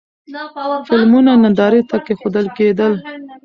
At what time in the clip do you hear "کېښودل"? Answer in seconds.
2.05-2.47